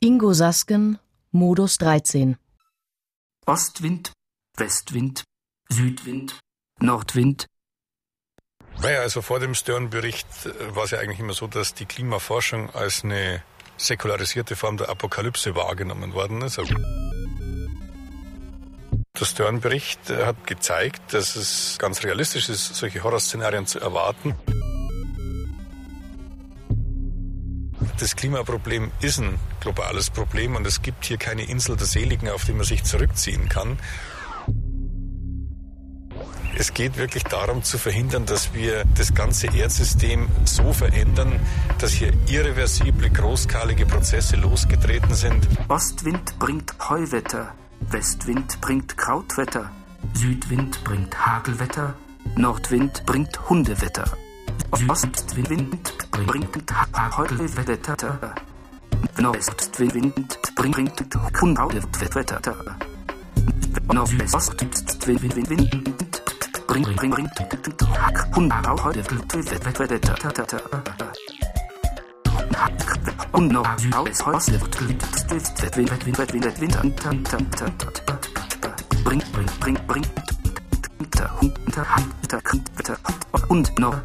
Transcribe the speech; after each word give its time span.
Ingo 0.00 0.34
Sasken, 0.34 0.98
Modus 1.32 1.78
13. 1.78 2.36
Ostwind, 3.46 4.12
Westwind, 4.56 5.24
Südwind, 5.70 6.38
Nordwind. 6.80 7.46
Naja, 8.82 9.00
also 9.00 9.22
vor 9.22 9.40
dem 9.40 9.54
Stern-Bericht 9.54 10.26
war 10.74 10.84
es 10.84 10.90
ja 10.90 10.98
eigentlich 10.98 11.20
immer 11.20 11.32
so, 11.32 11.46
dass 11.46 11.72
die 11.72 11.86
Klimaforschung 11.86 12.68
als 12.74 13.04
eine 13.04 13.42
säkularisierte 13.78 14.54
Form 14.54 14.76
der 14.76 14.90
Apokalypse 14.90 15.54
wahrgenommen 15.54 16.12
worden 16.12 16.42
ist. 16.42 16.60
Der 19.18 19.24
Stern-Bericht 19.24 20.10
hat 20.10 20.46
gezeigt, 20.46 21.14
dass 21.14 21.36
es 21.36 21.78
ganz 21.78 22.02
realistisch 22.02 22.50
ist, 22.50 22.74
solche 22.74 23.02
Horrorszenarien 23.02 23.66
zu 23.66 23.80
erwarten. 23.80 24.34
Das 27.98 28.14
Klimaproblem 28.14 28.90
ist 29.00 29.20
ein 29.20 29.38
globales 29.60 30.10
Problem 30.10 30.54
und 30.54 30.66
es 30.66 30.82
gibt 30.82 31.06
hier 31.06 31.16
keine 31.16 31.44
Insel 31.44 31.76
der 31.76 31.86
Seligen, 31.86 32.28
auf 32.28 32.44
die 32.44 32.52
man 32.52 32.64
sich 32.64 32.84
zurückziehen 32.84 33.48
kann. 33.48 33.78
Es 36.58 36.72
geht 36.72 36.96
wirklich 36.96 37.24
darum 37.24 37.62
zu 37.62 37.76
verhindern, 37.78 38.24
dass 38.24 38.54
wir 38.54 38.84
das 38.96 39.14
ganze 39.14 39.46
Erdsystem 39.48 40.28
so 40.44 40.72
verändern, 40.72 41.38
dass 41.78 41.92
hier 41.92 42.12
irreversible, 42.28 43.10
großskalige 43.10 43.84
Prozesse 43.84 44.36
losgetreten 44.36 45.14
sind. 45.14 45.46
Ostwind 45.68 46.38
bringt 46.38 46.74
Heuwetter, 46.88 47.54
Westwind 47.80 48.60
bringt 48.62 48.96
Krautwetter, 48.96 49.70
Südwind 50.14 50.82
bringt 50.84 51.26
Hagelwetter, 51.26 51.94
Nordwind 52.36 53.04
bringt 53.04 53.48
Hundewetter. 53.50 54.16
Ostwind 54.88 55.98
bringt 56.10 56.72
Heuwetter, 57.16 58.32
Nordwestwind 59.18 60.38
bringt 60.54 61.06
Hundewetter. 61.40 62.76
Nordwestwind 63.92 64.98
bringt 65.00 65.48
bring 66.66 66.82
bringt 66.96 67.40
Hundewetter. 68.34 69.02
Und 73.32 73.52
noch 73.52 73.68
aus 73.94 74.26
Haus 74.26 74.50
wird 74.50 74.76
bringt 81.24 81.64
bringt 81.64 82.44
bringt 82.44 82.74
bringt 82.74 83.50
und 83.50 83.78
noch 83.78 83.96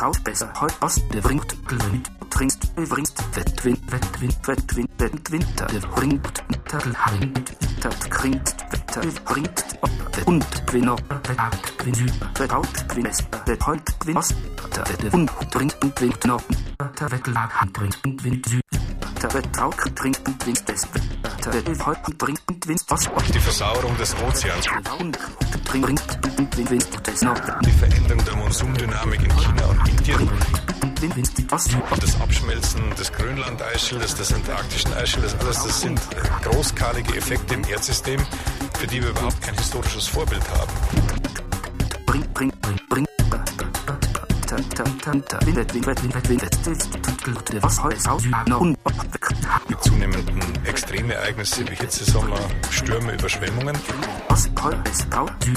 aus 0.00 0.18
besser. 0.20 0.52
Heute 0.60 0.74
Ost 0.82 1.02
der 1.12 1.20
bringt 1.20 1.68
gewinnt 1.68 2.10
trinkst 2.30 2.74
bringst 2.74 3.36
Wettwind 3.36 3.92
Wettwind 3.92 4.48
Wettwind 4.48 5.30
Winter 5.30 5.66
bringt 5.94 6.44
Tatelheim 6.68 7.34
Tat 7.80 8.10
kringt 8.10 8.56
Wetter 8.70 9.02
bringt 9.24 9.64
und 10.26 10.66
Gewinner 10.66 10.96
Wettart 11.28 11.78
Gewinn 11.78 12.12
Wettaut 12.36 12.88
Gewinnes 12.88 13.24
Wettholt 13.46 14.00
Gewinn 14.00 14.16
Ost 14.16 14.34
und 15.12 15.50
bringt 15.50 15.82
und 15.82 16.00
winkt 16.00 16.24
noch. 16.24 16.42
Wettelag 16.78 17.60
Hand 17.60 17.72
bringt 17.72 18.04
und 18.04 18.24
Wind 18.24 18.46
Süd 18.46 18.63
Heute 19.24 19.40
bringt 22.14 22.42
und 22.46 22.68
winkt 22.68 22.92
Ost 22.92 23.10
Die 23.32 23.38
Versauerung 23.38 23.96
des 23.96 24.14
Ozeans. 24.22 24.66
Die 27.64 27.70
Veränderung 27.70 28.22
der 28.24 28.36
Monsumdynamik 28.36 29.22
in 29.22 29.30
China 29.30 29.64
und 29.66 29.88
Indien. 29.88 30.30
Wind 31.14 31.30
Das 31.48 31.70
Abschmelzen 32.20 32.94
des 32.96 33.12
Grönland-Eisschildes, 33.12 34.14
des 34.14 34.30
antarktischen 34.32 34.92
Eisschildes, 34.92 35.34
alles 35.40 35.62
das 35.62 35.80
sind 35.80 36.00
großskalige 36.42 37.16
Effekte 37.16 37.54
im 37.54 37.64
Erdsystem, 37.64 38.20
für 38.78 38.86
die 38.86 39.02
wir 39.02 39.08
überhaupt 39.08 39.40
kein 39.40 39.54
historisches 39.54 40.06
Vorbild 40.06 40.44
haben. 40.50 40.70
bring, 42.06 42.22
bring, 42.34 42.52
bring, 42.60 42.78
bring. 42.90 43.13
Mit 49.68 49.82
zunehmenden 49.82 50.64
Extremereignissen 50.64 51.70
wie 51.70 51.74
Hitzesommer, 51.74 52.38
Stürme, 52.70 53.12
Überschwemmungen. 53.14 53.76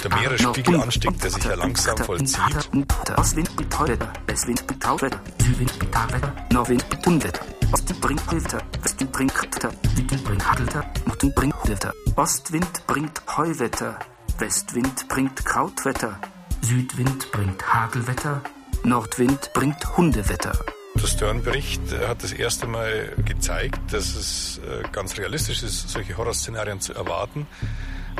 Der 0.03 0.17
Meeresspiegelanstieg, 0.17 1.21
der 1.21 1.29
sich 1.29 1.43
ja 1.43 1.55
langsam 1.55 1.97
vollzieht. 1.97 2.69
Ostwind 3.15 3.59
mit 3.59 3.71
Tauwetter. 3.71 4.13
Westwind 4.27 4.69
mit 4.69 4.83
Tauwetter. 4.83 5.19
Südwind 5.41 5.79
mit 5.79 5.91
Tauwetter. 5.93 6.33
Nordwind 6.51 6.89
mit 6.89 7.07
Unwetter. 7.07 7.41
Osten 7.71 7.99
bringt 7.99 8.29
Hilfter. 8.29 8.61
Westen 8.81 9.07
bringt 9.11 9.41
Wetter. 9.41 9.71
Süden 9.95 10.23
bringt 10.23 10.49
Hagelter. 10.49 10.85
Norden 11.05 11.33
bringt 11.35 11.55
Hilfter. 11.63 11.93
Ostwind 12.15 12.87
bringt 12.87 13.21
Heuwetter. 13.37 13.99
Westwind 14.39 15.07
bringt 15.09 15.45
Krautwetter. 15.45 16.19
Südwind 16.61 17.31
bringt 17.31 17.73
Hagelwetter. 17.73 18.41
Nordwind 18.87 19.51
bringt 19.51 19.97
Hundewetter. 19.97 20.57
Der 20.95 21.07
Stern-Bericht 21.07 21.81
hat 22.07 22.23
das 22.23 22.31
erste 22.31 22.67
Mal 22.67 23.13
gezeigt, 23.25 23.81
dass 23.91 24.15
es 24.15 24.59
äh, 24.59 24.83
ganz 24.93 25.17
realistisch 25.17 25.61
ist, 25.61 25.89
solche 25.89 26.15
Horrorszenarien 26.15 26.79
zu 26.79 26.93
erwarten. 26.93 27.47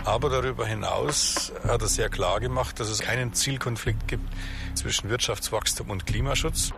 Aber 0.04 0.30
darüber 0.30 0.66
hinaus 0.66 1.54
hat 1.64 1.82
er 1.82 1.88
sehr 1.88 2.10
klar 2.10 2.42
gemacht, 2.42 2.82
dass 2.82 2.90
es 2.90 3.00
keinen 3.00 3.34
Zielkonflikt 3.34 4.10
gibt 4.10 4.28
zwischen 4.76 5.10
Wirtschaftswachstum 5.10 5.90
und 5.90 6.06
Klimaschutz. 6.06 6.74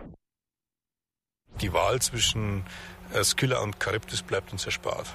Die 1.60 1.72
Wahl 1.72 2.00
zwischen 2.00 2.62
äh, 3.12 3.24
Skylla 3.24 3.58
und 3.58 3.82
Charybdis 3.82 4.22
bleibt 4.22 4.52
uns 4.52 4.66
erspart. 4.66 5.08